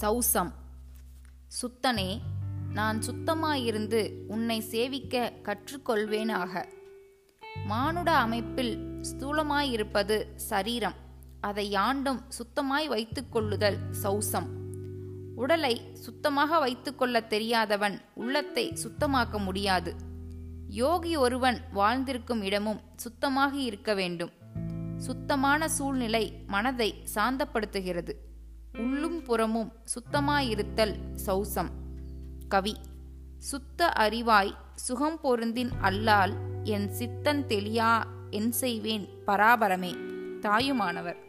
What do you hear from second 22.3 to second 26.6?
இடமும் சுத்தமாக இருக்க வேண்டும். சுத்தமான சூழ்நிலை